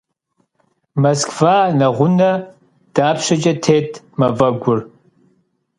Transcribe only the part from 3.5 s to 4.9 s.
têt maf'egur?